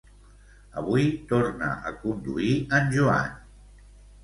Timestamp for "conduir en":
2.05-2.91